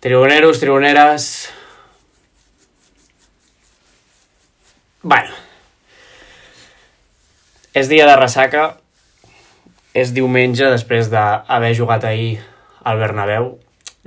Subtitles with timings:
[0.00, 1.52] Tribuneros, tribuneres...
[5.02, 5.34] Bueno.
[7.76, 8.64] És dia de ressaca.
[9.92, 12.38] És diumenge després d'haver jugat ahir
[12.80, 13.52] al Bernabéu.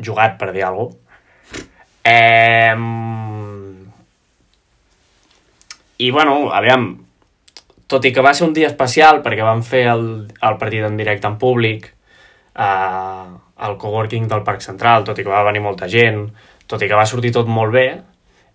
[0.02, 1.00] Jugat, per dir alguna cosa.
[2.10, 2.74] Eh...
[6.04, 6.90] I, bueno, aviam,
[7.88, 10.08] tot i que va ser un dia especial perquè vam fer el,
[10.42, 11.86] el partit en directe en públic
[12.58, 13.28] eh,
[13.64, 16.26] al coworking del Parc Central, tot i que va venir molta gent,
[16.68, 17.88] tot i que va sortir tot molt bé,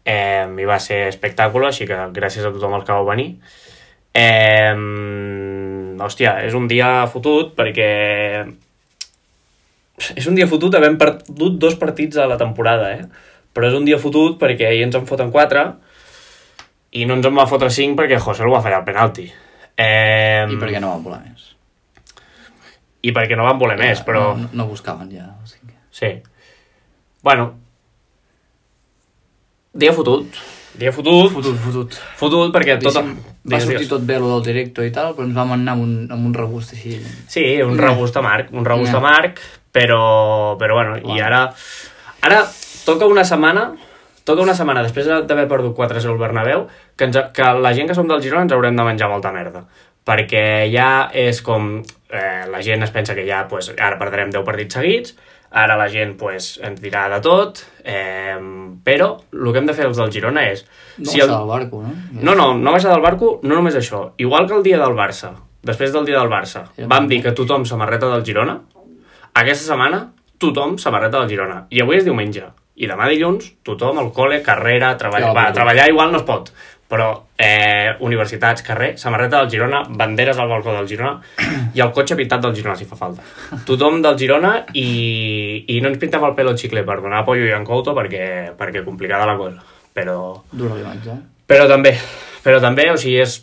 [0.04, 3.30] eh, i va ser espectacle, així que gràcies a tothom el que vau venir.
[4.18, 4.74] Eh,
[6.04, 7.90] hòstia, és un dia fotut perquè...
[10.14, 13.04] És un dia fotut havent perdut dos partits a la temporada, eh?
[13.52, 15.64] Però és un dia fotut perquè ahir ens en foten quatre
[16.94, 19.26] i no ens en va fotre cinc perquè José el va fallar el penalti.
[19.74, 21.54] Eh, I per què no van voler més?
[23.02, 24.32] I perquè no van voler més, però...
[24.36, 25.28] No, no buscaven ja.
[25.42, 25.68] O sigui.
[25.72, 26.22] que- Sí.
[27.22, 27.52] Bueno.
[29.72, 30.26] Dia fotut.
[30.78, 31.32] Dia fotut.
[31.32, 31.96] Fotut, fotut.
[32.18, 32.94] Fotut perquè tot...
[32.94, 35.84] Diguéssim, va sortir tot bé lo del directo i tal, però ens vam anar amb
[35.84, 36.96] un, amb un regust així.
[37.30, 37.80] Sí, un Mm.
[37.82, 38.96] regust amarg, un regust Mm.
[38.96, 39.38] amarg,
[39.72, 41.24] però, però bueno, i Bueno.
[41.24, 41.54] ara...
[42.20, 42.40] Ara
[42.84, 43.76] toca una setmana,
[44.24, 47.94] toca una setmana després d'haver perdut 4-0 al Bernabéu, que, ens, que la gent que
[47.94, 49.64] som del Girona ens haurem de menjar molta merda.
[50.04, 51.82] Perquè ja és com...
[52.08, 55.16] Eh, la gent es pensa que ja, pues, ara perdrem 10 partits seguits,
[55.50, 58.36] ara la gent pues, ens dirà de tot, eh,
[58.84, 60.64] però el que hem de fer els del Girona és...
[60.98, 61.28] No si el...
[61.28, 61.92] del barco, no?
[62.12, 64.08] no, no, no baixar del barco, no només això.
[64.16, 65.34] Igual que el dia del Barça,
[65.68, 68.60] després del dia del Barça, Sí, vam dir que tothom samarreta del Girona,
[69.34, 70.06] aquesta setmana
[70.38, 71.62] tothom samarreta del Girona.
[71.74, 72.46] I avui és diumenge.
[72.78, 75.32] I demà dilluns, tothom al col·le, carrera, treballar...
[75.32, 76.52] Ja, Va, treballar igual no es pot,
[76.88, 81.18] però eh, universitats, carrer, samarreta del Girona, banderes al balcó del Girona
[81.76, 83.22] i el cotxe pintat del Girona, si fa falta.
[83.68, 87.44] Tothom del Girona i, i no ens pintem el pelo al xicle per donar apoyo
[87.44, 89.60] i en Couto perquè, perquè complicada la cosa.
[89.92, 90.18] Però,
[90.50, 91.12] Dura l'imatge.
[91.12, 91.44] eh?
[91.48, 91.92] però també,
[92.44, 93.40] però també, o sigui, és...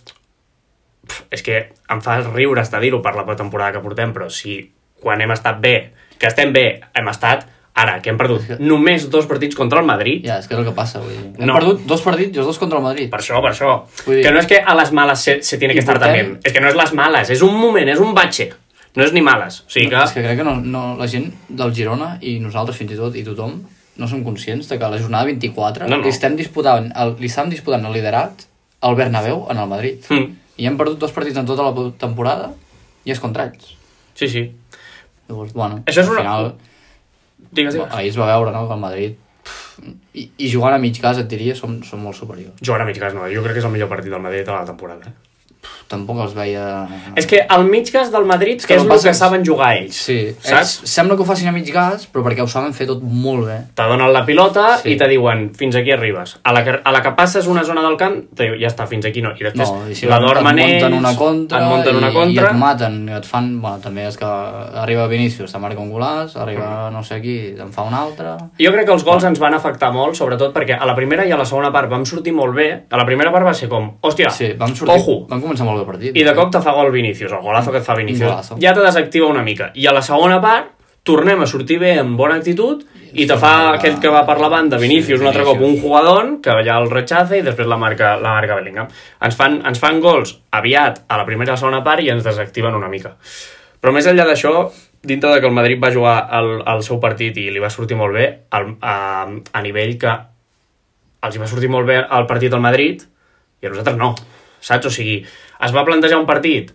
[1.30, 1.60] És que
[1.94, 4.58] em fa riure estar dir-ho per la temporada que portem, però si
[5.04, 5.76] quan hem estat bé,
[6.18, 6.64] que estem bé,
[6.98, 10.54] hem estat, ara, que hem perdut només dos partits contra el Madrid, Ja, és que
[10.56, 11.00] és el que passa.
[11.04, 11.34] Vull dir.
[11.40, 11.54] Hem No.
[11.60, 13.10] perdut dos partits i els dos contra el Madrid.
[13.12, 13.84] per això, per això.
[14.06, 16.40] Vull dir- Que no és que a les males se, se tiene que estar también.
[16.44, 18.54] És que no és les males, és un moment, és un batxe.
[18.96, 19.60] No és ni males.
[19.68, 19.96] O sigui que...
[19.96, 22.96] No, és que crec que no, no, la gent del Girona i nosaltres fins i
[22.96, 23.62] tot i tothom
[23.98, 26.04] no som conscients de que a la jornada 24 No, no.
[26.04, 28.46] li estem disputant el, li estem disputant el liderat
[28.82, 29.98] al Bernabéu en el Madrid.
[30.10, 30.32] Mm.
[30.58, 32.54] I hem perdut dos partits en tota la temporada
[33.04, 33.76] i és contra ells.
[34.16, 34.52] Sí, sí.
[35.28, 36.54] Llavors, bueno, Això és una- final,
[37.38, 37.94] Digues, digues.
[37.94, 39.22] ahir es va veure no, que el Madrid
[40.16, 42.58] i, i jugant a mig gas et diria som, som molt superiors.
[42.64, 44.56] Jugar a mig gas no, jo crec que és el millor partit del Madrid de
[44.56, 45.14] la temporada.
[45.88, 46.64] Tampoc els veia...
[47.16, 49.94] És que el mig gas del Madrid que és el passa- que saben jugar ells.
[50.08, 50.80] Sí, Saps?
[50.90, 53.60] sembla que ho facin a mig gas, però perquè ho saben fer tot molt bé.
[53.78, 54.96] te donen la pilota Sí.
[54.96, 56.40] i te diuen fins aquí arribes.
[56.44, 58.88] A la, que, a la que passes una zona del camp, te diu, ja està,
[58.90, 59.36] fins aquí no.
[59.38, 62.14] I després No, i si la dormen munten ells, una contra, et munten una i,
[62.18, 63.52] contra, i et maten, i et fan...
[63.62, 67.70] Bueno, també és que arriba Vinícius, te marca un golaç, arriba no sé qui, te'n
[67.72, 68.34] fa un altre...
[68.60, 71.32] Jo crec que els gols ens van afectar molt, sobretot perquè a la primera i
[71.32, 72.68] a la segona part vam sortir molt bé.
[72.90, 75.80] A la primera part va ser com, hòstia, Sí, vam sortir, ojo, vam començar molt
[75.80, 76.18] bé el partit.
[76.18, 78.30] i de cop te fa gol Vinícius, el golazo que et fa Vinícius.
[78.30, 78.58] golazo.
[78.62, 79.72] Ja te desactiva una mica.
[79.74, 80.74] I a la segona part
[81.04, 82.84] tornem a sortir bé amb bona actitud
[83.14, 85.78] i te fa aquell que va per la banda, Sí, Vinícius, un altre cop un
[85.80, 88.88] jugador que ja el rechaza i després la marca, la marca Bellingham.
[89.22, 92.26] Ens fan, ens fan gols aviat a la primera i la segona part i ens
[92.26, 93.16] desactiven una mica.
[93.80, 94.72] Però més enllà d'això,
[95.04, 97.96] dintre de que el Madrid va jugar el, el seu partit i li va sortir
[97.96, 100.12] molt bé, el, a, a nivell que
[101.26, 103.06] els hi va sortir molt bé el partit al Madrid
[103.62, 104.16] i a nosaltres no,
[104.60, 104.90] saps?
[104.90, 105.22] O sigui,
[105.62, 106.72] es va plantejar un partit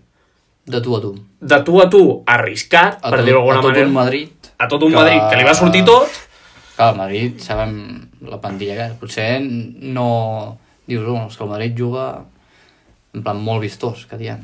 [0.67, 1.15] De tu a tu.
[1.41, 4.29] de tu a tu, arriscat, A per dir-ho d'alguna a tot manera, un Madrid...
[4.59, 6.09] a tot un que- Madrid que li va sortir tot,
[6.77, 7.73] Clar, el Madrid, sabem
[8.25, 8.93] la plantilla que és.
[9.01, 10.59] Potser no...
[10.87, 12.07] Dius, oh, és que el Madrid juga
[13.13, 14.41] en plan molt vistós, que diem.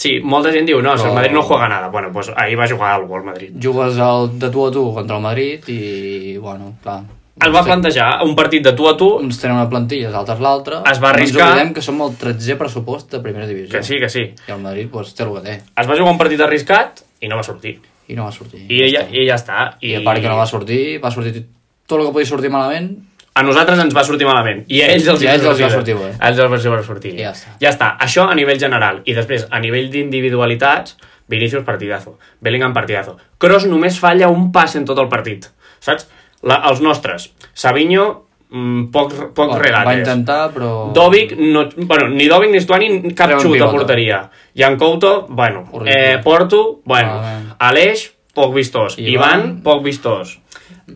[0.00, 1.88] sí, molta gent diu, no, si el Però- Madrid no juega nada.
[1.88, 3.50] Bueno, pues ahir va jugar algo el Madrid.
[3.60, 7.02] Jugues el de tu a tu contra el Madrid i, bueno, clar...
[7.40, 10.40] El va plantejar un partit de tu a tu, uns tenen una plantilla, els altres
[10.44, 10.82] l'altra.
[10.90, 11.46] Es va arriscar.
[11.56, 13.72] No ens que som el 13è pressupost de primera divisió.
[13.72, 14.26] que sí, que sí.
[14.48, 15.54] I el Madrid pues, té el que té.
[15.76, 17.78] Es va jugar un partit arriscat i no va sortir.
[18.08, 18.66] I no va sortir.
[18.68, 19.70] I, ja, i ja està.
[19.80, 21.46] I a part que no va sortir, va sortir
[21.86, 22.92] tot el que podia sortir malament.
[23.34, 25.68] a nosaltres ens va sortir malament i a ells els, I a ells els va
[25.70, 26.08] sortir bé.
[26.18, 27.14] A ells els va sortir.
[27.14, 27.54] I ja està.
[27.62, 27.90] ja està.
[28.06, 29.00] Això a nivell general.
[29.06, 30.96] I després, a nivell d'individualitats,
[31.30, 33.16] Vinicius partidazo, Bellingham partidazo.
[33.38, 35.46] Kroos només falla un pas en tot el partit,
[35.78, 36.08] saps?
[36.42, 37.30] La, els nostres.
[37.54, 38.04] Savinho,
[38.50, 39.86] mm, poc, poc Bueno, regates.
[39.86, 40.92] va intentar, però...
[40.94, 43.72] Dovic, no, bueno, ni Dovic ni Stuani, cap Treu xut a pilota.
[43.76, 44.20] porteria.
[44.56, 45.66] Jan Couto, bueno.
[45.70, 46.14] Horrible.
[46.14, 47.14] Eh, Porto, bueno.
[47.20, 47.54] Malament.
[47.58, 48.96] Aleix, poc vistós.
[48.98, 49.12] Ivan.
[49.12, 50.38] Ivan, poc vistós.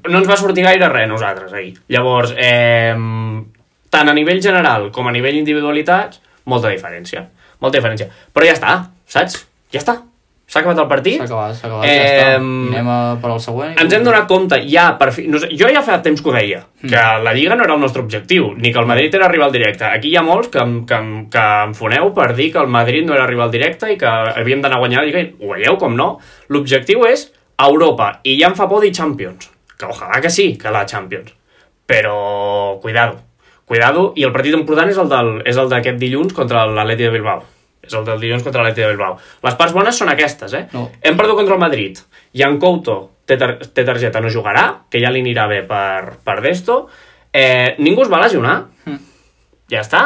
[0.09, 1.75] no ens va sortir gaire res a nosaltres ahir.
[1.89, 2.95] Llavors, eh,
[3.91, 7.29] tant a nivell general com a nivell individualitats, molta diferència.
[7.61, 8.09] Molta diferència.
[8.35, 8.73] Però ja està,
[9.07, 9.47] saps?
[9.71, 10.01] Ja està.
[10.55, 11.17] S'ha acabat el partit.
[11.19, 12.27] S'ha acabat, s'ha acabat, ja està.
[12.31, 13.73] Eh, Anem a per al següent.
[13.75, 15.25] i- ens hem donat compte, ja, per fi...
[15.27, 17.81] No sé, jo ja fa temps que ho deia, que la Lliga no era el
[17.83, 19.83] nostre objectiu, ni que el Madrid era rival directe.
[19.89, 21.01] Aquí hi ha molts que, que,
[21.35, 24.63] que em foneu per dir que el Madrid no era rival directe i que havíem
[24.63, 25.25] d'anar a guanyar la Lliga.
[25.41, 26.21] Ho veieu, com no?
[26.55, 29.51] L'objectiu és Europa, i ja em fa por dir Champions.
[29.77, 31.35] Que ojalà que sí, que la Champions.
[31.87, 33.19] Però, cuidado.
[33.65, 34.99] Cuidado, i el partit important és
[35.59, 37.43] el d'aquest dilluns contra l'Atleti de Bilbao.
[37.87, 39.19] És el del dilluns contra l'Atleti de Bilbao.
[39.45, 40.67] Les parts bones són aquestes, eh?
[40.75, 40.89] No.
[41.03, 42.01] Hem perdut contra el Madrid.
[42.37, 46.41] Jan Couto té, tar té targeta, no jugarà, que ja li anirà bé per, per
[46.45, 46.85] d'esto.
[47.33, 48.59] Eh, ningú es va lesionar.
[48.87, 49.01] Mm.
[49.73, 50.05] Ja està.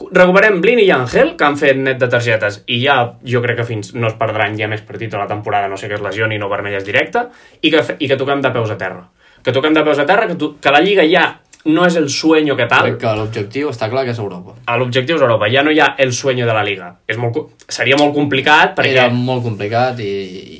[0.00, 3.68] Recuperem Blin i Ángel, que han fet net de targetes, i ja jo crec que
[3.68, 6.38] fins no es perdran ja més partits a la temporada, no sé que es lesioni,
[6.40, 7.26] no vermelles directe,
[7.60, 9.04] i que, i que toquem de peus a terra.
[9.44, 11.26] Que toquem de peus a terra, que, tu, que la Lliga ja
[11.64, 14.54] no és el sueño que tal, Crec que l'objectiu està clar que és Europa.
[14.64, 16.94] a l'objectiu és Europa, ja no hi ha el sueño de la Liga.
[17.06, 17.36] És molt,
[17.68, 18.94] seria molt complicat perquè...
[18.94, 20.08] Era molt complicat i...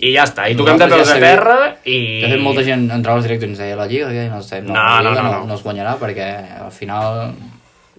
[0.04, 2.20] I ja està, i toquem de peus ja a terra i...
[2.26, 4.66] De fet, molta gent entrava als directes i ens deia la Lliga, que no, estem,
[4.68, 5.46] no, No, la no, no, no, no.
[5.48, 6.28] no es guanyarà perquè
[6.66, 7.32] al final...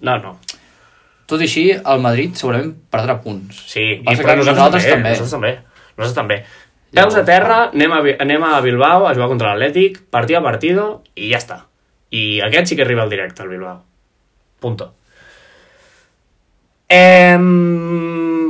[0.02, 0.36] No, no.
[1.26, 3.64] Tot i així, el Madrid segurament perdrà punts.
[3.72, 5.10] Sí, i però nosaltres, nosaltres també, també.
[5.16, 5.52] Nosaltres també.
[5.98, 6.40] Nosaltres també.
[6.92, 10.88] Peus a terra, anem a, anem a Bilbao a jugar contra l'Atlètic, partit a partido,
[11.16, 11.62] i ja està.
[12.12, 13.82] I aquest sí que arriba al directe, el Bilbao.
[14.60, 14.94] Punto.
[16.92, 18.50] Em...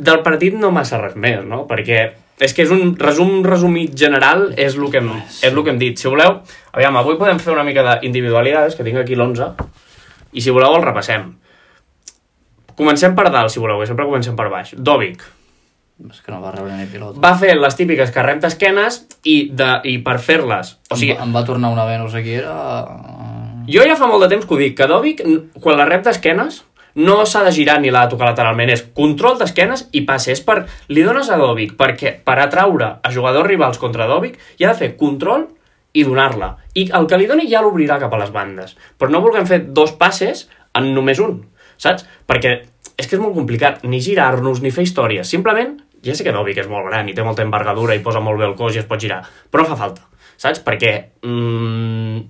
[0.00, 1.66] Del partit no massa res més, no?
[1.68, 2.02] Perquè
[2.40, 5.80] és que és un resum resumit general, és el que hem, és el que hem
[5.80, 5.98] dit.
[6.00, 6.38] Si voleu,
[6.72, 9.50] aviam, avui podem fer una mica d'individualitats, que tinc aquí l'11,
[10.32, 11.26] i si voleu el repassem.
[12.78, 14.72] Comencem per dalt, si voleu, que sempre comencem per baix.
[14.76, 15.26] Dòvic,
[16.08, 17.18] És que no va rebre ni pilot.
[17.20, 20.76] va fer les típiques que rep d'esquenes i, de, i per fer-les...
[20.90, 22.54] O sigui, em, va, em va tornar una sé qui era...
[23.68, 26.02] jo ja fa molt de temps que ho dic, que Dòvic, n- quan la rep
[26.06, 26.62] d'esquenes,
[26.94, 30.32] no s'ha de girar ni l'ha de tocar lateralment, és control d'esquenes i passe.
[30.32, 30.64] És per...
[30.88, 34.78] Li dones a Dòvic perquè per atraure a jugadors rivals contra Dòvic hi ha de
[34.80, 35.46] fer control
[35.92, 36.54] i donar-la.
[36.74, 38.74] I el que li doni ja l'obrirà cap a les bandes.
[38.98, 41.44] Però no vulguem fer dos passes en només un,
[41.78, 42.04] saps?
[42.30, 42.56] Perquè
[43.00, 45.26] és que és molt complicat ni girar-nos ni fer històries.
[45.30, 48.40] Simplement, ja sé que Dòvic és molt gran i té molta envergadura i posa molt
[48.40, 50.06] bé el cos i es pot girar, però fa falta,
[50.36, 50.62] saps?
[50.66, 50.92] Perquè
[51.22, 52.20] mm,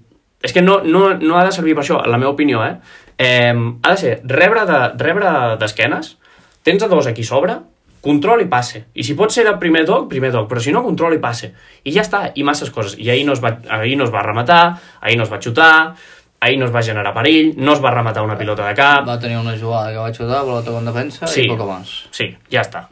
[0.43, 2.77] és que no, no, no ha de servir per això, en la meva opinió, eh?
[3.19, 7.59] eh ha de ser rebre de- rebre d'esquenes, de, tens a dos aquí sobre,
[8.01, 8.87] control i passe.
[8.95, 11.53] I si pot ser de primer toc, primer toc, però si no, control i passe.
[11.85, 12.97] I ja està, i masses coses.
[12.99, 14.63] I ahir no es va, ahir no es va rematar,
[15.01, 15.95] ahir no es va xutar,
[16.41, 19.07] ahir no es va generar perill, no es va rematar una pilota de cap...
[19.07, 21.45] Va tenir una jugada que va xutar, pelota con defensa Sí.
[21.45, 21.93] i poc més.
[22.17, 22.87] Sí, ja està.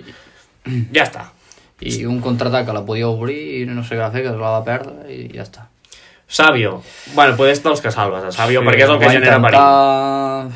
[0.97, 1.27] Ja està.
[1.79, 4.57] I un contraatac que la podia obrir i no sé què va fer, que la
[4.57, 5.69] va perdre i ja està.
[6.29, 6.83] Sàvio.
[7.15, 10.51] Bueno, poder estar els que salves, a Sàvio, perquè és el que genera perill.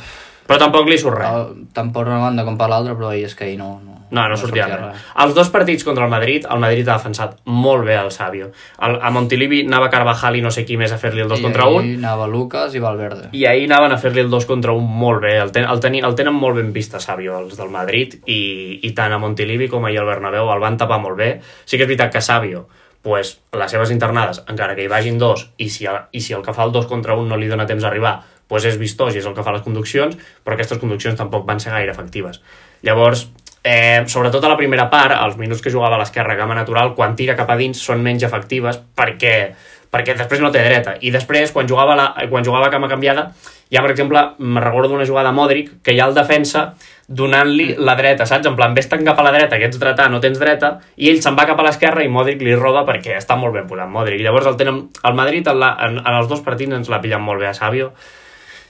[0.53, 1.33] Però tampoc li surt res.
[1.33, 3.73] El- per una banda com per l'altra, però és que ahir no...
[3.83, 4.99] No, No, no sortia res.
[5.25, 8.51] Els dos partits contra el Madrid, el Madrid ha defensat molt bé el Sàvio.
[8.85, 11.47] El, a Montilivi anava Carvajal i no sé qui més a fer-li el 2 I
[11.47, 13.31] contra ahir 1, anava Lucas i Valverde.
[13.33, 15.39] i ahir anaven a fer-li el 2 contra 1 molt bé.
[15.41, 18.81] El, ten, el, teni, el tenen molt ben vist a Sàvio, els del Madrid, i,
[18.85, 21.31] i tant a Montilivi com ahir al Bernabéu el van tapar molt bé.
[21.65, 22.67] Sí que és veritat que Sàvio,
[23.01, 26.53] pues, les seves internades, encara que hi vagin dos, i si, i si el que
[26.53, 28.19] fa el 2 contra 1 no li dona temps d'arribar,
[28.53, 31.61] pues és vistós i és el que fa les conduccions, però aquestes conduccions tampoc van
[31.63, 32.43] ser gaire efectives.
[32.85, 33.31] Llavors,
[33.65, 37.17] eh, sobretot a la primera part, els minuts que jugava a l'esquerra gamma natural, quan
[37.17, 39.55] tira cap a dins són menys efectives perquè,
[39.89, 40.99] perquè després no té dreta.
[41.01, 43.31] I després, quan jugava, la, quan jugava a cama canviada,
[43.73, 46.75] ja, per exemple, me recordo d'una jugada a Modric, que ha el defensa
[47.09, 48.47] donant-li la dreta, saps?
[48.49, 51.23] En plan, vés-te'n cap a la dreta, que ets dretà, no tens dreta, i ell
[51.25, 54.21] se'n va cap a l'esquerra i Modric li roba perquè està molt ben posat Modric.
[54.21, 57.25] Llavors el tenen, el Madrid en, la, en, en els dos partits ens l'ha pillat
[57.25, 57.93] molt bé a Sàvio,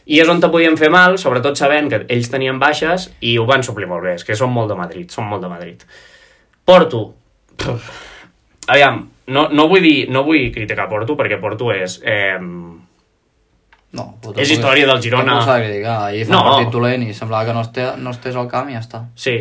[0.06, 3.44] i és on te podien fer mal, sobretot sabent que ells tenien baixes i ho
[3.46, 5.82] van suplir molt bé, és que són molt de Madrid, són molt de Madrid.
[6.64, 7.14] Porto.
[7.56, 7.90] Pff.
[8.68, 12.00] Aviam, no, no, vull dir, no vull criticar Porto, perquè Porto és...
[12.04, 12.38] Eh,
[13.92, 14.06] No,
[14.40, 15.24] És història del Girona.
[15.34, 15.96] tampoc s'ha de criticar.
[16.06, 16.38] Ahir fa No.
[16.40, 19.02] un partit dolent i semblava que no, esté, no estés al camp i ja està.
[19.14, 19.34] Sí.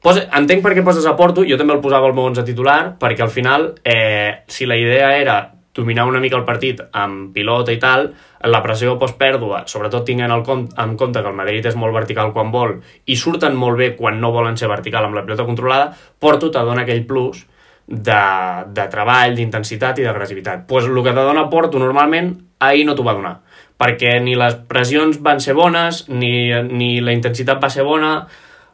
[0.00, 2.92] Posa, entenc per què poses a Porto, jo també el posava al meu 11 titular,
[3.00, 5.34] perquè al final, eh, si la idea era
[5.74, 8.10] dominar una mica el partit amb pilota i tal,
[8.44, 12.52] la pressió postpèrdua, sobretot tinguent el en compte que el Madrid és molt vertical quan
[12.52, 12.76] vol
[13.06, 16.60] i surten molt bé quan no volen ser vertical amb la pilota controlada, Porto te
[16.60, 17.46] dona aquell plus
[17.86, 18.20] de,
[18.68, 20.66] de treball, d'intensitat i d'agressivitat.
[20.68, 23.38] Pues el que te dona Porto normalment ahir no t'ho va donar,
[23.80, 28.14] perquè ni les pressions van ser bones, ni, ni la intensitat va ser bona,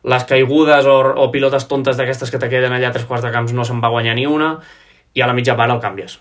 [0.09, 3.33] les caigudes o, o pilotes tontes d'aquestes que te queden allà a tres quarts de
[3.35, 4.57] camps no se'n va guanyar ni una,
[5.15, 6.19] i a la mitja part el canvies.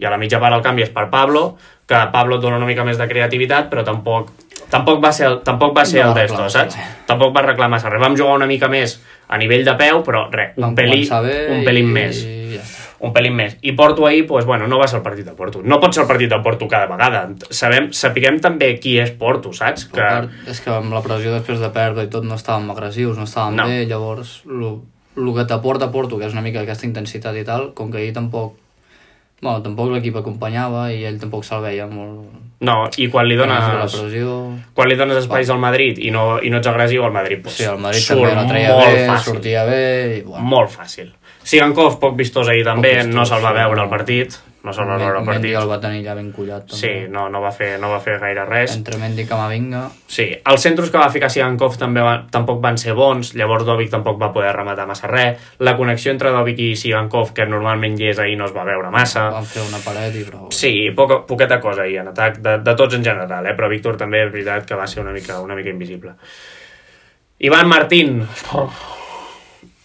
[0.00, 1.44] I a la mitja part el canvi és per Pablo,
[1.88, 4.32] que Pablo et dona una mica més de creativitat, però tampoc,
[4.72, 6.78] tampoc va ser el, tampoc va ser No el d'esto, saps?
[7.08, 8.02] Tampoc va reclamar massa res.
[8.02, 11.24] Vam jugar una mica més a nivell de peu, però res, un, Vam pelí, començar
[11.26, 11.96] bé un pelín i...
[12.00, 12.22] més
[12.56, 12.68] ja
[13.00, 13.56] un pelín més.
[13.64, 15.62] I Porto ahir, doncs, bueno, no va ser el partit de Porto.
[15.64, 17.22] No pot ser el partit de Porto cada vegada.
[17.48, 19.86] Sabem, sapiguem també qui és Porto, saps?
[19.88, 20.00] Que...
[20.00, 23.24] Part, és que amb la pressió després de perdre i tot no estàvem agressius, no
[23.28, 23.68] estàvem no.
[23.70, 27.90] bé, llavors el que t'aporta Porto, que és una mica aquesta intensitat i tal, com
[27.90, 28.58] que ahir tampoc
[29.40, 32.28] bueno, tampoc l'equip acompanyava i ell tampoc se'l veia molt...
[32.60, 34.34] No, i quan li la dones, pressió...
[34.76, 37.56] quan li dones espais al Madrid i no, i no ets agressiu, el Madrid pues,
[37.56, 39.32] Sí, el Madrid surt també la treia molt bé, fàcil.
[39.32, 39.80] sortia bé
[40.18, 40.20] i...
[40.26, 41.08] Bueno, Molt fàcil.
[41.40, 43.86] Sigankov, poc vistós ahir també, vistós, no se'l va veure no.
[43.88, 44.36] el partit.
[44.60, 45.56] No se'l va veure el Mendy partit.
[45.56, 46.66] el va tenir ja ben collat.
[46.68, 46.76] També.
[46.76, 48.74] Sí, no, no, va fer, no va fer gaire res.
[48.76, 49.86] Entre Mendy i Camavinga...
[50.10, 53.88] Sí, els centres que va ficar Sigankov també van, tampoc van ser bons, llavors Dovic
[53.94, 55.40] tampoc va poder rematar massa res.
[55.64, 58.92] La connexió entre Dovic i Sigankov, que normalment hi és ahir, no es va veure
[58.92, 59.30] massa.
[59.32, 60.50] Van fer una paret i prou.
[60.52, 63.56] Sí, poca, poqueta cosa ahir en atac, de, de tots en general, eh?
[63.56, 66.12] però Víctor també és veritat que va ser una mica, una mica invisible.
[67.48, 68.26] Ivan Martín.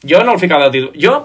[0.04, 1.00] Jo no el ficava de titular.
[1.00, 1.16] Jo,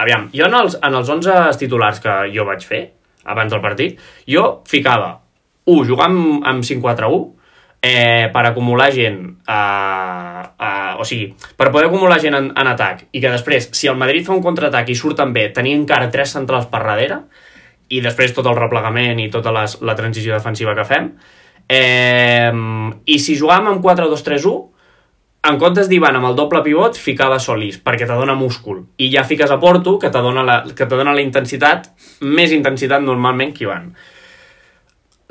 [0.00, 2.82] aviam, jo en els, en els 11 titulars que jo vaig fer,
[3.24, 5.14] abans del partit, jo ficava
[5.64, 7.24] 1, jugar amb, amb 5-4-1,
[7.84, 9.60] eh, per acumular gent a,
[10.56, 13.98] a, o sigui, per poder acumular gent en, en atac i que després, si el
[14.00, 17.20] Madrid fa un contraatac i surten bé, tenir encara tres centrals per darrere
[17.92, 21.10] i després tot el replegament i tota les, la transició defensiva que fem
[21.68, 22.52] eh,
[23.04, 24.73] i si jugàvem amb 4-2-3-1
[25.44, 28.80] en comptes d'Ivan amb el doble pivot, ficava Solís, perquè te dona múscul.
[28.96, 31.90] I ja fiques a Porto, que te dona la, que te dona la intensitat,
[32.24, 33.90] més intensitat normalment que Ivan.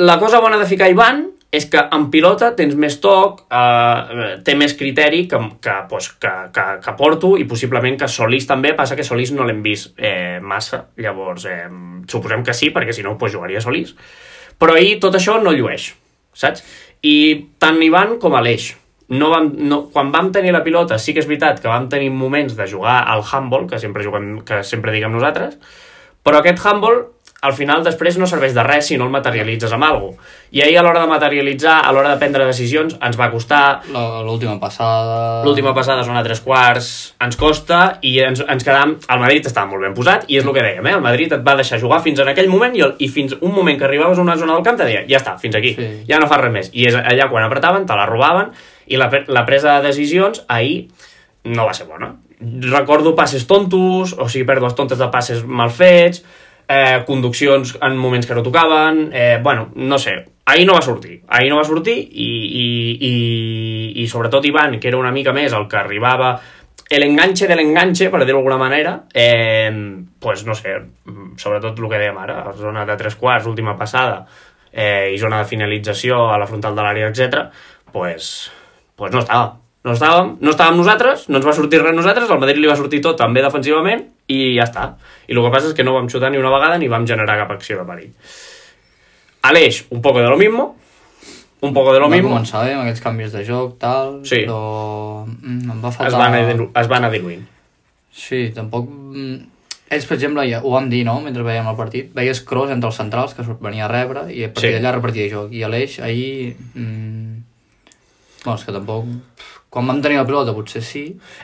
[0.04, 4.56] La cosa bona de ficar Ivan és que en pilota tens més toc, eh, té
[4.58, 8.98] més criteri que, que, pues, que, que, que Porto i possiblement que Solís també, passa
[8.98, 11.68] que Solís no l'hem vist eh, massa, llavors eh,
[12.10, 13.94] suposem que sí, perquè si no pues, jugaria Solís.
[14.58, 15.92] Però ahir tot això no llueix,
[16.34, 16.66] saps?
[17.06, 17.18] I
[17.62, 18.72] tant Ivan com Aleix.
[19.10, 22.10] No vam, no, quan vam tenir la pilota sí que és veritat que vam tenir
[22.10, 25.58] moments de jugar al handball, que sempre, juguem, que sempre diguem nosaltres,
[26.24, 27.04] però aquest handball
[27.44, 30.30] al final després no serveix de res si no el materialitzes amb alguna cosa.
[30.56, 33.82] I ahir a l'hora de materialitzar, a l'hora de prendre decisions, ens va costar,
[34.24, 35.44] L'última passada...
[35.44, 36.88] L'última passada zona 3 quarts
[37.20, 38.96] ens costa i ens, ens quedam...
[39.12, 40.94] El Madrid estava molt ben posat i és el que dèiem, eh?
[40.96, 43.52] El Madrid et va deixar jugar fins en aquell moment i, el, i fins un
[43.52, 45.90] moment que arribaves a una zona del camp te deia ja està, fins aquí, Sí.
[46.08, 46.72] ja no fas res més.
[46.72, 48.54] I és allà quan apretaven, te la robaven
[48.88, 50.88] i la, la presa de decisions ahir
[51.44, 52.14] no va ser bona.
[52.40, 56.24] Recordo passes tontos, o sigui, pèrdues tontes de passes mal fets,
[56.68, 61.22] eh, conduccions en moments que no tocaven, eh, bueno, no sé, ahir no va sortir,
[61.28, 62.30] ahir no va sortir i,
[62.64, 62.68] i,
[63.10, 66.38] i, i sobretot Ivan, que era una mica més el que arribava
[66.90, 69.72] el enganche de l'enganche, per dir-ho d'alguna manera, eh,
[70.20, 70.76] pues no sé,
[71.42, 74.26] sobretot el que dèiem ara, zona de tres quarts, última passada,
[74.72, 77.48] eh, i zona de finalització a la frontal de l'àrea, etc.
[77.92, 78.52] pues,
[78.96, 79.60] pues no estava.
[79.84, 82.76] No estàvem, no estàvem nosaltres, no ens va sortir res nosaltres, al Madrid li va
[82.80, 84.86] sortir tot també defensivament i ja està.
[85.28, 87.36] I el que passa és que no vam xutar ni una vegada ni vam generar
[87.42, 88.14] cap acció de perill.
[89.44, 90.78] Aleix, un poco de lo mismo,
[91.62, 94.46] un poco de lo Va mismo, començar bé amb aquells canvis de joc, tal, Sí.
[94.46, 96.08] però mm, em va faltar...
[96.08, 97.44] es va anar, es va anar diluint.
[98.12, 98.88] Sí, tampoc...
[98.90, 99.50] mm,
[99.94, 102.88] Ells, per exemple, ja ho vam dir, no?, mentre veiem el partit, veies cross entre
[102.90, 104.76] els centrals, que venia a rebre, i a partir Sí.
[104.78, 105.52] d'allà repartia joc.
[105.54, 106.56] I Aleix, ahir...
[106.74, 107.33] Mm,
[108.44, 109.10] bueno, és que tampoc...
[109.74, 111.00] Quan vam tenir la pilota potser sí,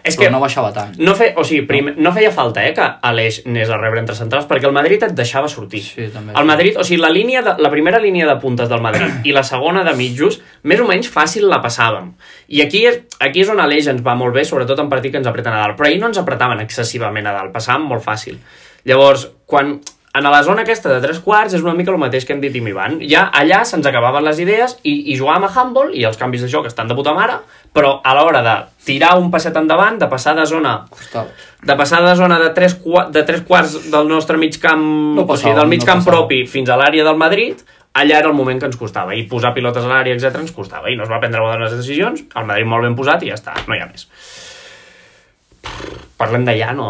[0.06, 0.92] És però que- no baixava tant.
[1.02, 4.14] No, fe, o sigui, primer, no feia falta eh, que Aleix anés a rebre entre
[4.14, 5.82] centrals perquè el Madrid et deixava sortir.
[5.82, 6.36] Sí, també.
[6.38, 9.34] El Madrid, o sigui, la, línia de, la primera línia de puntes del Madrid i
[9.34, 12.12] la segona de mitjos, més o menys fàcil la passàvem.
[12.54, 15.18] I aquí és, aquí és on Aleix ens va molt bé, sobretot en partit que
[15.24, 15.76] ens apreten a dalt.
[15.80, 18.38] Però ahir no ens apretaven excessivament a dalt, passàvem molt fàcil.
[18.86, 19.80] Llavors, quan
[20.20, 22.56] en la zona aquesta de tres quarts és una mica el mateix que hem dit
[22.60, 22.98] amb Ivan.
[23.08, 26.52] Ja allà se'ns acabaven les idees i, i jugàvem a handball i els canvis de
[26.52, 27.40] joc estan de puta mare,
[27.74, 30.76] però a l'hora de tirar un passet endavant, de passar de zona
[31.64, 32.78] de passar de zona de tres,
[33.12, 34.84] de tres quarts del nostre mig camp,
[35.16, 36.18] No o sigui, passava, del mig no camp passava.
[36.18, 37.64] propi fins a l'àrea del Madrid,
[38.00, 39.16] allà era el moment que ens costava.
[39.16, 40.90] I posar pilotes a l'àrea, etc ens costava.
[40.92, 43.56] I no es va prendre bones decisions, el Madrid molt ben posat i ja està,
[43.68, 44.08] no hi ha més.
[46.20, 46.90] Parlem d'allà, no...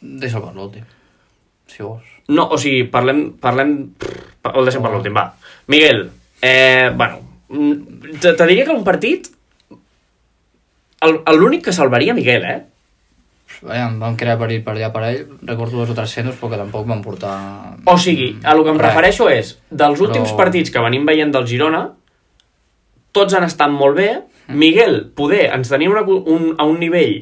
[0.00, 0.86] Deixa'l per l'últim,
[1.70, 2.06] si vols.
[2.30, 3.24] No, o sigui, parlem...
[3.42, 3.74] parlem...
[4.50, 5.28] El deixem per l'últim, va.
[5.70, 6.04] Miguel,
[6.42, 9.30] eh, bueno, mm, te, te diria que un partit...
[11.00, 12.58] L'únic que salvaria Miguel, eh?
[13.60, 16.60] Veiem, vam crear perill per allà per ell, recordo dos o tres centres, però que
[16.60, 17.34] tampoc van portar...
[17.88, 18.88] O sigui, a lo que em Res.
[18.88, 21.82] refereixo és, dels últims Però- partits que venim veient del Girona,
[23.16, 24.08] tots han estat molt bé.
[24.46, 24.56] Mm.
[24.60, 27.18] Miguel, poder, ens tenia una, un, a un nivell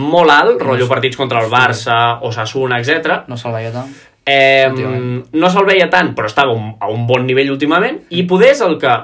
[0.00, 3.22] molt alt, rotllo partits contra el Barça, o Sassuna, etc.
[3.28, 3.92] No se'l veia tant.
[4.24, 8.52] Eh, no se'l veia tant, però estava un, a un bon nivell últimament, i poder
[8.54, 8.96] és el que,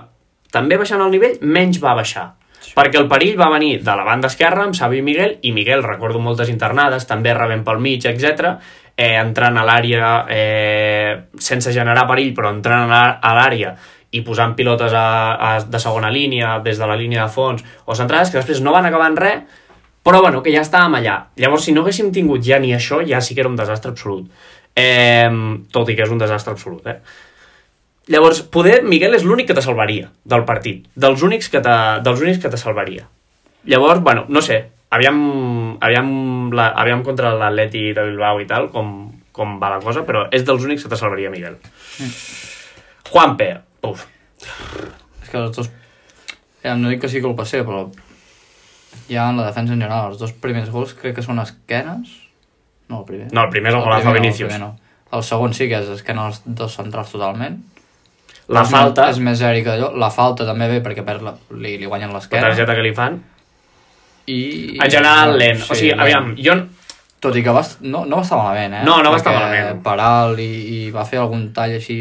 [0.54, 2.30] també baixant el nivell, menys va baixar.
[2.74, 5.82] Perquè el perill va venir de la banda esquerra amb Xavi i Miguel, i Miguel,
[5.82, 8.58] recordo moltes internades, també rebent pel mig, etc
[8.98, 13.76] eh, entrant a l'àrea eh, sense generar perill, però entrant a l'àrea
[14.10, 15.06] i posant pilotes a,
[15.38, 18.74] a, de segona línia, des de la línia de fons, o centrades, que després no
[18.74, 19.60] van acabar en res,
[20.08, 21.18] però bueno, que ja estàvem allà.
[21.36, 24.30] Llavors, si no haguéssim tingut ja ni això, ja sí que era un desastre absolut.
[24.72, 25.28] Eh,
[25.74, 26.96] tot i que és un desastre absolut, eh?
[28.08, 32.24] Llavors, poder, Miguel és l'únic que te salvaria del partit, dels únics que te, dels
[32.24, 33.04] únics que te salvaria.
[33.68, 34.62] Llavors, bueno, no sé,
[34.96, 35.18] aviam,
[35.84, 36.08] aviam,
[36.56, 38.94] la, aviam contra l'Atleti de Bilbao i tal, com,
[39.36, 41.60] com va la cosa, però és dels únics que te salvaria Miguel.
[43.12, 43.50] Juanpe,
[43.84, 44.08] uf,
[44.40, 45.68] És que els dos...
[46.64, 48.07] Ja, no dic que sigui culpa seva, però
[49.08, 52.10] ja en la defensa en general, els dos primers gols crec que són esquenes.
[52.88, 53.26] No, el primer.
[53.32, 54.52] no, el primer és el golazo primer no, Vinícius.
[54.52, 55.16] El, primer no.
[55.18, 57.58] el segon sí que és esquena als dos centrals totalment.
[58.48, 59.90] La És falta, És més aeri que allò.
[60.00, 62.48] La falta també ve perquè perd la, li, li guanyen la l'esquena.
[62.48, 63.18] targeta que li fan,
[64.26, 64.40] I...
[64.80, 65.60] en general lent.
[65.60, 66.00] Sí, o sigui, lent.
[66.06, 66.58] aviam, jo...
[67.18, 68.82] Tot i que va, no, no va estar malament, eh?
[68.86, 69.80] No, no va estar malament.
[69.82, 71.96] Paral i, i va fer algun tall així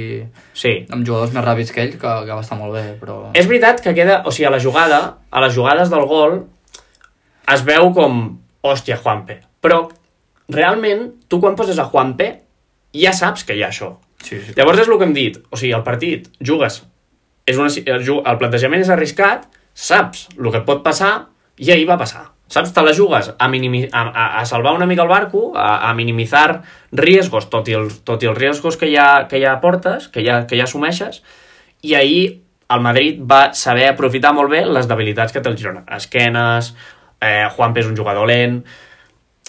[0.54, 3.16] Sí, amb jugadors més ràpids que ell, que, que va estar molt bé, però...
[3.34, 5.00] És veritat que queda, o sigui, a la jugada,
[5.32, 6.38] a les jugades del gol,
[7.54, 8.22] es veu com,
[8.66, 9.40] hòstia, Juanpe.
[9.64, 9.86] Però,
[10.54, 12.30] realment, tu quan poses a Juanpe,
[12.98, 13.96] ja saps que hi ha això.
[14.24, 14.56] Sí, sí.
[14.58, 16.82] Llavors és el que hem dit, o sigui, el partit, jugues,
[17.48, 19.46] és una, el, plantejament és arriscat,
[19.78, 21.14] saps el que pot passar,
[21.58, 22.28] i ahir va passar.
[22.52, 22.72] Saps?
[22.72, 25.94] Te la jugues a, minimi, a, a, a salvar una mica el barco, a, a
[25.96, 26.62] minimitzar
[26.96, 30.46] riesgos, tot i, els, tot i els riesgos que ja, que ja portes, que ja,
[30.48, 31.22] que ja assumeixes,
[31.84, 32.22] i ahir
[32.72, 35.84] el Madrid va saber aprofitar molt bé les debilitats que té el Girona.
[35.98, 36.74] Esquenes,
[37.22, 38.62] eh, Juanpe és un jugador lent,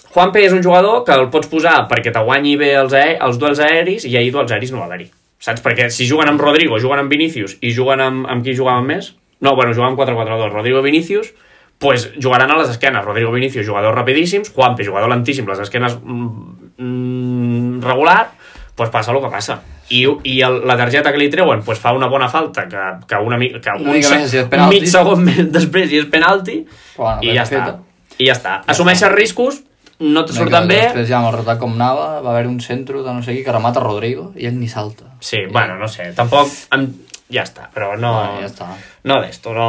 [0.08, 3.60] Juanpe és un jugador que el pots posar perquè te guanyi bé els, els duels
[3.60, 5.10] aeris i ahir duels aeris no va haver-hi.
[5.38, 5.62] Saps?
[5.62, 9.12] Perquè si juguen amb Rodrigo, juguen amb Vinícius i juguen amb, amb qui jugaven més?
[9.44, 10.50] No, bueno, jugaven 4-4-2.
[10.50, 11.30] Rodrigo i Vinícius,
[11.78, 13.04] pues jugaran a les esquenes.
[13.04, 18.32] Rodrigo Vinícius, jugadors rapidíssims, Juanpe, jugador lentíssim, les esquenes mm, mm, regular,
[18.74, 19.60] pues passa el que passa.
[19.90, 23.16] I, i el, la targeta que li treuen pues fa una bona falta que, que,
[23.24, 26.58] una, que Una un, se- i és un mig segon més després i és penalti
[26.96, 27.62] Bueno, i ja està.
[27.64, 27.78] feta.
[28.18, 28.56] I ja està.
[28.66, 29.62] Assumeixes riscos,
[30.00, 30.80] no te surten bé...
[30.90, 33.44] Després ja amb el retard com anava, va haver un centre de no sé qui
[33.46, 35.04] que remata Rodrigo i ell ni salta.
[35.20, 36.50] Sí, bueno, no sé, tampoc...
[36.76, 36.88] Em...
[37.32, 38.10] Ja està, però no...
[38.14, 38.66] Bueno, ja està.
[39.04, 39.68] No d'esto, no...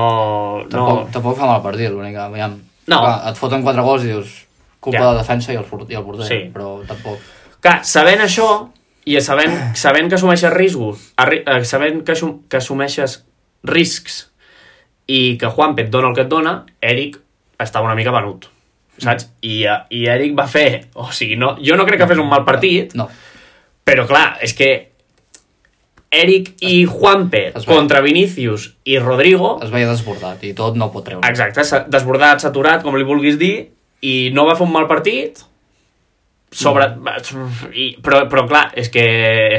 [0.72, 1.08] Tampoc, no...
[1.12, 2.26] tampoc fa mal partit, l'únic que...
[2.28, 2.58] Aviam,
[2.90, 3.02] No.
[3.04, 4.30] Clar, et foten quatre gols i dius
[4.82, 5.02] culpa Ja.
[5.04, 6.38] de la defensa i el, i el porter, Sí.
[6.54, 7.20] però tampoc...
[7.62, 8.48] Clar, sabent això,
[9.10, 11.08] i sabent, sabent que assumeixes riscos,
[11.66, 13.24] sabent que, assum, que assumeixes
[13.66, 14.22] riscs
[15.10, 17.18] i que Juanpe et dona el que et dona, Eric
[17.60, 18.46] estava una mica venut,
[19.02, 19.32] saps?
[19.42, 20.86] I, eh, I Eric va fer...
[20.94, 23.10] O sigui, no, jo no crec que fes un mal partit, No,
[23.90, 24.70] però clar, és que
[26.10, 31.06] Eric i Juanpe Es contra Vinícius i Rodrigo es veia desbordat i tot no pot
[31.06, 31.26] treure.
[31.30, 33.70] Exacte, desbordat, saturat, com li vulguis dir,
[34.06, 35.42] i no va fer un mal partit,
[36.52, 36.88] sobre...
[37.74, 39.04] I, però, però clar, és que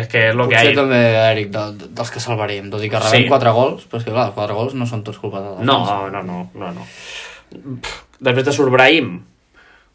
[0.00, 0.76] és, que és el que hi ha.
[0.81, 1.00] també,
[1.31, 3.29] Eric, de, de, dels que salvaríem, tot i que rebem Sí.
[3.31, 5.64] quatre gols, però és que clar, els quatre gols no són tots culpa de la
[5.66, 6.87] No, no, no, no, no.
[8.20, 9.20] Després de surt Brahim,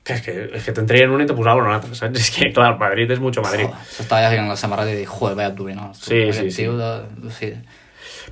[0.05, 2.19] que és que, és que t'entraien un i te posaven un altre, saps?
[2.21, 3.71] És que, clar, el Madrid és mucho Madrid.
[3.89, 5.99] S'estava ja ficant la samarreta i dic, joder, vaya abdominals.
[6.03, 6.67] tu, Sí, sí, sí.
[6.69, 6.91] De...
[7.39, 7.51] sí.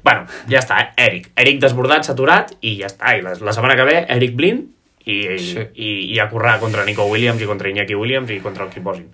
[0.04, 0.90] Bueno, ja està, eh?
[1.06, 1.30] Eric.
[1.40, 3.16] Eric desbordat, saturat, i ja està.
[3.18, 4.68] I la, la setmana que ve, Eric Blind,
[5.06, 5.60] i, i, Sí.
[5.76, 8.82] i, i a currar contra Nico Williams i contra Iñaki Williams i contra el que
[8.82, 9.10] posin.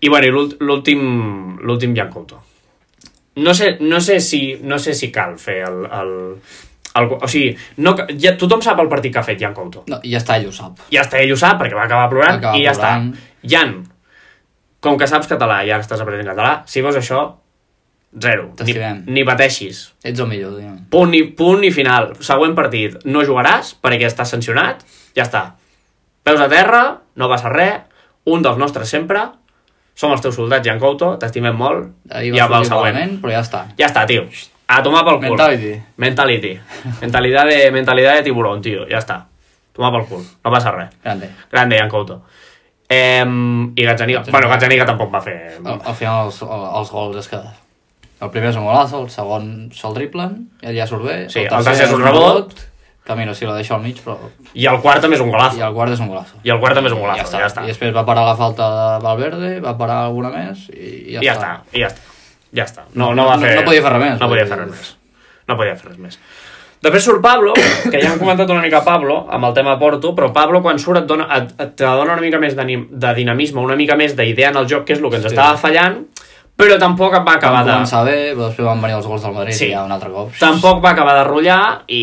[0.00, 2.42] I bueno, i l'últ- l'últim l'últim Jan Couto.
[3.36, 5.84] No sé, no sé si, no sé si cal fer el...
[5.86, 6.12] el,
[6.98, 9.84] el o sigui, no, ja, tothom sap el partit que ha fet Jan Couto.
[9.86, 10.80] No, i ja està, ell ho sap.
[10.90, 13.12] Ja està, ell ho sap, perquè va acabar plorant, Va acabar i ja plorant.
[13.14, 13.48] està.
[13.54, 13.76] Jan,
[14.80, 17.22] com que saps català, ja estàs aprenent català, si veus això,
[18.16, 18.52] zero.
[18.64, 18.74] Ni,
[19.12, 19.82] ni pateixis.
[20.02, 20.78] Ets el millor, diguem.
[20.92, 22.14] Punt i, punt i final.
[22.24, 22.96] Següent partit.
[23.04, 24.84] No jugaràs perquè estàs sancionat.
[25.16, 25.44] Ja està.
[26.24, 26.82] Peus a terra,
[27.16, 27.84] no passa res.
[28.28, 29.22] Un dels nostres sempre.
[29.98, 31.14] Som els teus soldats, Jan Couto.
[31.20, 31.88] T'estimem molt.
[32.12, 32.94] Ahir ja va el següent.
[32.94, 33.64] malament, però ja està.
[33.78, 34.26] Ja està, tio.
[34.68, 35.30] A tomar pel cul.
[35.32, 35.72] Mentality.
[35.96, 36.52] Mentality.
[37.02, 38.84] Mentalidad de, mentalidad de tiburón, tio.
[38.90, 39.22] Ja està.
[39.72, 40.26] Tomar pel cul.
[40.44, 40.92] No passa res.
[41.04, 41.30] Grande.
[41.50, 42.20] Grande, Jan Couto.
[42.88, 44.22] Eh, I Gazzaniga.
[44.30, 45.38] Bueno, Gazzaniga tampoc va fer...
[45.64, 47.40] Al, al final els, els gols és que...
[48.20, 51.18] El primer és un golazo, el segon se'l triplen, i ell ja surt bé.
[51.30, 52.52] Sí, el tercer és un rebot.
[53.08, 54.18] Que mira, si la deixa al mig, però...
[54.52, 55.60] I el quart també és un I golazo.
[55.64, 56.34] el quart és un golazo.
[56.44, 57.22] I el quart també és un golazo.
[57.22, 57.38] ja està.
[57.40, 57.62] Ja està.
[57.64, 61.24] I després va parar la falta de Valverde, va parar alguna més, i ja, I
[61.24, 61.52] ja està.
[61.54, 62.02] està, i ja està.
[62.58, 62.84] Ja està.
[62.94, 63.54] No, no va No- fer...
[63.56, 64.92] no podia fer res més, No podia fer res més.
[65.48, 66.18] No podia fer res més.
[66.82, 67.54] Després surt Pablo,
[67.90, 71.00] que ja hem comentat una mica Pablo, amb el tema Porto, però Pablo quan surt
[71.00, 74.50] et, dona, et, et dona una mica més d'anim- de dinamisme, una mica més d'idea
[74.52, 75.32] en el joc, que és el que ens Sí.
[75.32, 76.02] estava fallant,
[76.58, 77.72] però tampoc va acabar Van de...
[77.76, 79.68] començar bé, però després van venir els gols del Madrid Sí.
[79.68, 80.32] i ja un altre cop.
[80.40, 82.00] Tampoc va acabar de rotllar i,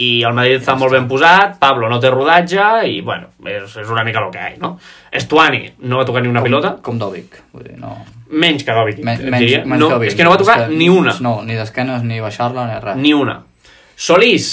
[0.00, 3.90] i el Madrid està molt ben posat, Pablo no té rodatge i, bueno, és, és
[3.92, 4.78] una mica el que hi ha, no?
[5.12, 7.36] Estuani no va tocar ni una com, pilota, Com Dovic.
[7.52, 7.92] Vull dir, no...
[8.32, 9.60] menys que Dovic, Men, menys, diria.
[9.66, 10.08] menys no, que Dovic.
[10.14, 12.96] és que no va tocar que- ni una, No, ni d'esquenes, ni baixar-la, ni res.
[12.96, 13.42] ni una.
[13.94, 14.48] Solís,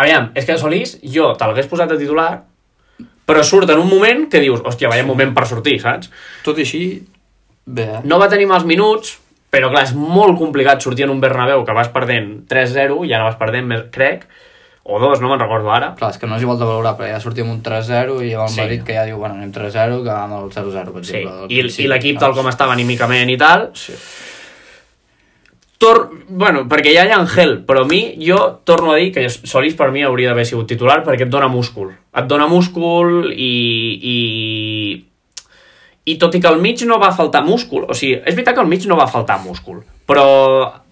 [0.00, 2.30] aviam, és que Solís jo te l'hagués posat a titular,
[3.28, 6.10] però surt en un moment que dius, hòstia, vaya moment per sortir, saps?
[6.44, 6.82] Tot i així,
[7.66, 7.88] bé?
[8.04, 9.18] No va tenir mals minuts,
[9.54, 13.24] però clar, és molt complicat sortir en un Bernabéu que vas perdent 3-0 i ara
[13.30, 14.26] vas perdent, més, crec,
[14.84, 15.94] o dos, no me'n recordo ara.
[15.96, 18.48] Clar, és que no és igual de valorar, perquè ja sortim un 3-0 i el
[18.52, 18.60] Sí.
[18.60, 21.46] Madrid que ja diu, bueno, anem 3-0, que amb el 0-0, per Sí, exemple.
[21.48, 23.94] i, i l'equip tal com estava anímicament i tal, Sí.
[25.78, 26.08] Tor...
[26.28, 29.74] Bueno, perquè ja hi ha Angel, però a mi, jo torno a dir que Solís
[29.76, 31.90] per mi hauria d'haver sigut titular perquè et dona múscul.
[32.14, 33.50] Et dona múscul i,
[34.00, 34.14] i...
[36.04, 38.60] I tot i que al mig no va faltar múscul, o sigui, és veritat que
[38.60, 40.24] al mig no va faltar múscul, però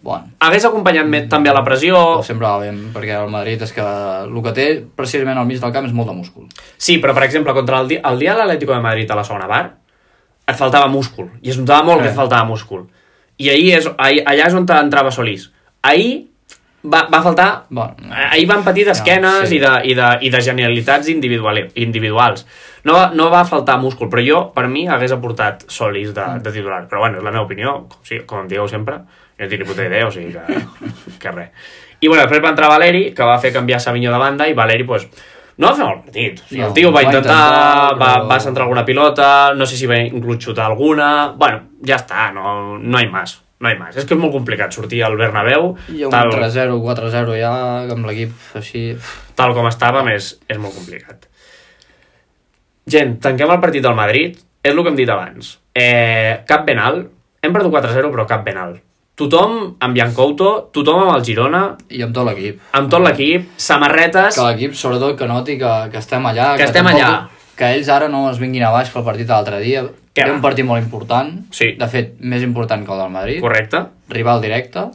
[0.02, 1.94] Bueno, hagués acompanyat més també a la pressió...
[1.94, 4.64] però sempre va bé, perquè el Madrid és que el que té
[4.98, 6.48] precisament al mig del camp és molt de múscul.
[6.74, 9.22] Sí, però per exemple, contra el, di el dia de l'Atlético de Madrid a la
[9.22, 9.76] segona part,
[10.42, 12.02] et faltava múscul, i es notava molt Sí.
[12.02, 12.88] que et faltava múscul.
[13.38, 15.52] I ahir és, ahir, allà és on entrava Solís.
[15.82, 16.31] Ahir
[16.84, 17.48] va, va faltar...
[17.70, 17.94] Bueno,
[18.30, 19.56] Ahir van patir d'esquenes sí.
[19.56, 22.46] i, de, i, de, i de genialitats individual, individuals.
[22.84, 26.54] No va, no va faltar múscul, però jo, per mi, hagués aportat Solís de, de
[26.54, 26.84] titular.
[26.90, 28.98] Però bueno, és la meva opinió, com, sí, com em dieu sempre,
[29.38, 30.64] jo no tinc ni puta idea, o sigui que,
[31.22, 31.76] que res.
[32.02, 34.82] I bueno, després va entrar Valeri, que va fer canviar Savinho de banda, i Valeri,
[34.88, 35.06] pues,
[35.62, 36.40] no va fer mal partit.
[36.42, 37.38] O sigui, No, el tio va va intentar,
[37.94, 41.28] va, però- va centrar alguna pilota, no sé si va inclús xutar alguna...
[41.38, 43.36] Bueno, ja està, no, no hi més.
[43.62, 43.94] No hi més.
[43.96, 47.52] És que és molt complicat sortir al Bernabéu, I un tal, 3-0, 4-0 ja,
[47.94, 48.88] amb l'equip així...
[49.38, 51.28] tal com estàvem, és, és molt complicat.
[52.90, 54.38] Gent, tanquem el partit del Madrid.
[54.62, 55.56] És el que hem dit abans.
[55.74, 57.06] Eh, cap ben alt.
[57.42, 58.80] Hem perdut 4-0, però cap ben alt.
[59.18, 62.60] Tothom amb Biancouto, tothom amb el Girona, I amb tot l'equip.
[62.78, 64.38] amb tot l'equip, samarretes...
[64.38, 66.52] Que l'equip, sobretot, que noti que, que estem allà.
[66.56, 67.28] Que estem tampoc- allà.
[67.58, 69.82] Que ells ara no es vinguin a baix pel partit de l'altre dia.
[70.12, 71.30] Què Era un partit molt important.
[71.56, 71.70] Sí.
[71.80, 73.40] De fet, més important que el del Madrid.
[73.40, 73.80] Correcte.
[74.12, 74.86] Rival directe.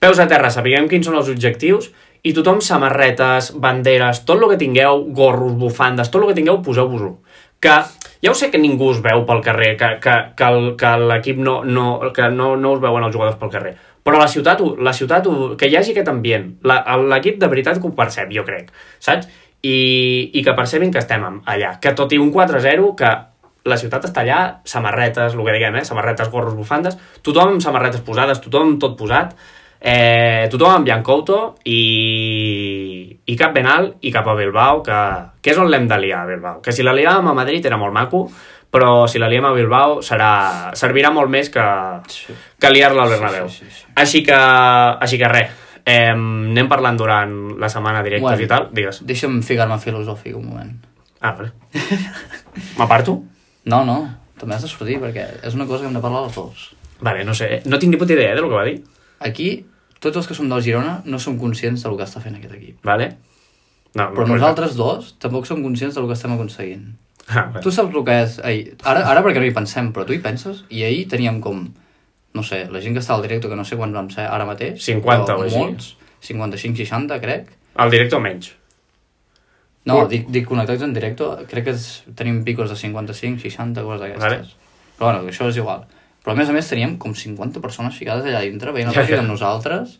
[0.00, 1.90] Peus a terra, sapiguem quins són els objectius
[2.26, 7.12] i tothom samarretes, banderes, tot el que tingueu, gorros, bufandes, tot el que tingueu, poseu-vos-ho.
[7.60, 7.76] Que
[8.24, 11.38] ja ho sé que ningú us veu pel carrer, que, que, que el- que l'equip
[11.38, 11.86] no, no,
[12.16, 13.74] que no, no us veuen els jugadors pel carrer.
[14.02, 15.28] Però la ciutat, la ciutat
[15.60, 19.28] que hi hagi aquest ambient, l'equip de veritat que ho percep, jo crec, saps?
[19.62, 21.74] I, i que percebin que estem allà.
[21.80, 23.10] Que tot i un 4-0, que
[23.64, 25.84] la ciutat està allà, samarretes, el que diguem, eh?
[25.84, 29.34] samarretes, gorros, bufandes, tothom amb samarretes posades, tothom tot posat,
[29.80, 35.00] eh, tothom amb Biancouto i, i cap ben alt i cap a Bilbao, que,
[35.42, 36.60] que és on l'hem de liar a Bilbao.
[36.64, 38.24] Que si la liàvem a Madrid era molt maco,
[38.70, 41.64] però si la liem a Bilbao serà, servirà molt més que,
[42.08, 42.36] Sí.
[42.60, 43.48] que liar-la al Bernabéu.
[43.50, 43.86] Sí, sí, sí.
[43.98, 45.50] Així que, així que res,
[45.84, 48.44] eh, anem parlant durant la setmana directes Bueno.
[48.44, 49.02] i tal, digues.
[49.06, 50.70] Deixa'm ficar-me filosòfic un moment.
[51.20, 51.50] Ah, vale.
[52.78, 53.18] M'aparto?
[53.68, 53.98] No, no,
[54.40, 56.70] també has de sortir, perquè és una cosa que hem de parlar els dos.
[57.00, 58.78] Vale, no sé, no tinc ni puta idea eh, del que va dir.
[59.24, 59.50] Aquí,
[60.00, 62.80] tots els que som del Girona no som conscients del que està fent aquest equip.
[62.86, 63.12] Vale?
[63.94, 66.90] No, Però no, nosaltres dos tampoc som conscients del que estem aconseguint.
[67.28, 67.48] Ah.
[67.62, 68.76] Tu saps el que és ahir?
[68.86, 70.64] Ara, ara perquè no hi pensem, però tu hi penses?
[70.70, 71.66] I ahir teníem com,
[72.34, 74.46] no sé, la gent que està al directe, que no sé quants vam ser ara
[74.48, 74.80] mateix.
[74.86, 75.58] 50 però o així.
[75.58, 75.92] Molts,
[76.26, 77.52] 55-60, crec.
[77.80, 78.54] El directe o menys.
[79.88, 81.74] No, dic, dic connectats en directe, crec que
[82.18, 84.24] tenim picos de 55, 60, coses d'aquestes.
[84.24, 84.96] Vale.
[84.98, 85.86] Però bueno, això és igual.
[86.20, 89.16] Però a més a més teníem com 50 persones ficades allà dintre, veient el partit
[89.16, 89.96] amb nosaltres,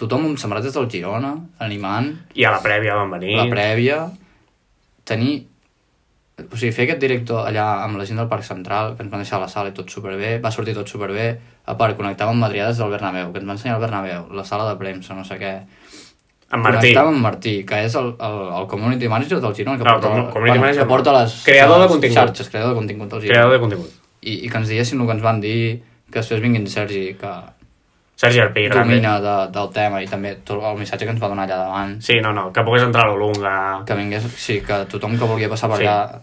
[0.00, 3.36] tothom amb samarretes del Girona, animant, I a la prèvia van venir.
[3.38, 4.02] la prèvia,
[5.04, 5.46] tenir...
[6.40, 9.20] O sigui, fer aquest directe allà amb la gent del Parc Central, que ens van
[9.20, 11.26] deixar a la sala i tot superbé, va sortir tot superbé,
[11.68, 14.70] a part, connectàvem amb Madriades del Bernabéu, que ens va ensenyar el Bernabéu, la sala
[14.70, 15.52] de premsa, no sé què.
[16.52, 16.88] En Martí.
[16.90, 20.08] Connectàvem amb Martí, que és el, el, el community manager del Girona, que, No, porta,
[20.08, 22.16] com- community manager que porta les, Creador de les contingut.
[22.16, 23.34] xarxes, creador de contingut del Girona.
[23.38, 23.92] Creador de contingut.
[24.22, 27.30] I, I que ens diguessin el que ens van dir, que després vinguin Sergi, que
[28.16, 28.68] Sergi grande.
[28.74, 31.94] domina de, del tema, i també tot el missatge que ens va donar allà davant,
[32.02, 33.84] Sí, no, no, que pogués entrar a l'Olunga.
[33.86, 35.84] que vingués, sí, que tothom que volia passar per Sí.
[35.86, 36.18] allà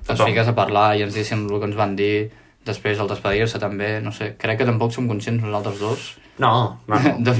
[0.00, 0.26] es Tothom.
[0.30, 2.30] fiqués a parlar i ens diguessin el que ens van dir,
[2.64, 6.16] després el despedir-se també, no sé, crec que tampoc som conscients nosaltres dos.
[6.38, 7.34] No, no, no.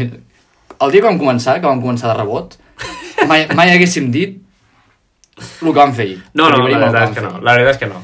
[0.83, 2.57] El dia que vam començar, que vam començar de rebot,
[3.31, 4.41] mai, mai haguéssim dit
[5.39, 6.19] el que vam fer ahir.
[6.35, 7.33] No, no, la veritat que és que no.
[7.43, 8.03] La veritat és que no.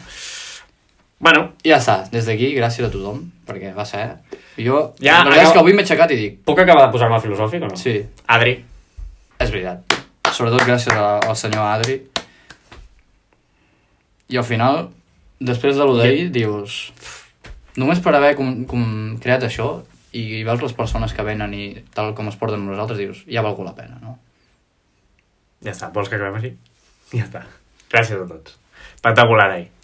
[1.20, 4.06] Bueno, ja està, des d'aquí, gràcies a tothom, perquè va ser...
[4.56, 7.18] Jo, Ja, la veritat és que avui m'he aixecat i dic, Puc acabar de posar-me
[7.20, 7.76] filosòfic o no?
[7.76, 8.54] sí, Adri,
[9.40, 9.98] és veritat.
[10.32, 11.98] Sobretot gràcies a, al senyor Adri.
[14.30, 14.84] I al final,
[15.40, 16.86] després de lo d'ahir, dius...
[17.80, 18.82] Només per haver com, com
[19.22, 19.68] creat això
[20.16, 23.66] i veus les persones que venen i tal com es porten nosaltres, dius, ja valgú
[23.66, 24.16] la pena, no?
[25.64, 26.54] ja està, vols que acabem així?
[27.12, 27.44] Ja està.
[27.90, 28.56] Gràcies a tots.
[28.94, 29.79] Espectacular, eh?